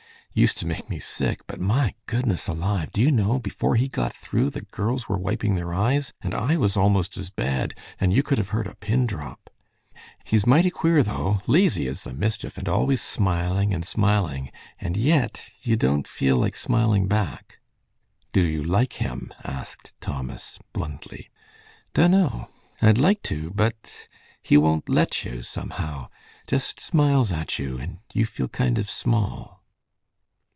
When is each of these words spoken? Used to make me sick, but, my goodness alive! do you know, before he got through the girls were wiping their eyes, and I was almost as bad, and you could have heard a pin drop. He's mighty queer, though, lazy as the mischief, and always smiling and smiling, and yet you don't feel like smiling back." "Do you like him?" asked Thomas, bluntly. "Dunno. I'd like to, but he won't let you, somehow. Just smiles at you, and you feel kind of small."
Used 0.33 0.57
to 0.59 0.65
make 0.65 0.89
me 0.89 0.97
sick, 0.97 1.41
but, 1.45 1.59
my 1.59 1.93
goodness 2.05 2.47
alive! 2.47 2.93
do 2.93 3.01
you 3.01 3.11
know, 3.11 3.37
before 3.37 3.75
he 3.75 3.89
got 3.89 4.13
through 4.13 4.49
the 4.49 4.61
girls 4.61 5.09
were 5.09 5.17
wiping 5.19 5.55
their 5.55 5.73
eyes, 5.73 6.13
and 6.21 6.33
I 6.33 6.55
was 6.55 6.77
almost 6.77 7.17
as 7.17 7.29
bad, 7.29 7.73
and 7.99 8.13
you 8.13 8.23
could 8.23 8.37
have 8.37 8.51
heard 8.51 8.65
a 8.65 8.75
pin 8.75 9.05
drop. 9.05 9.49
He's 10.23 10.45
mighty 10.47 10.69
queer, 10.69 11.03
though, 11.03 11.41
lazy 11.47 11.85
as 11.89 12.05
the 12.05 12.13
mischief, 12.13 12.57
and 12.57 12.69
always 12.69 13.01
smiling 13.01 13.73
and 13.73 13.83
smiling, 13.85 14.51
and 14.79 14.95
yet 14.95 15.41
you 15.63 15.75
don't 15.75 16.07
feel 16.07 16.37
like 16.37 16.55
smiling 16.55 17.09
back." 17.09 17.59
"Do 18.31 18.41
you 18.41 18.63
like 18.63 18.93
him?" 18.93 19.33
asked 19.43 19.93
Thomas, 19.99 20.59
bluntly. 20.71 21.29
"Dunno. 21.93 22.47
I'd 22.81 22.97
like 22.99 23.21
to, 23.23 23.51
but 23.53 24.07
he 24.41 24.55
won't 24.55 24.87
let 24.87 25.25
you, 25.25 25.43
somehow. 25.43 26.07
Just 26.47 26.79
smiles 26.79 27.33
at 27.33 27.59
you, 27.59 27.77
and 27.77 27.97
you 28.13 28.25
feel 28.25 28.47
kind 28.47 28.79
of 28.79 28.89
small." 28.89 29.57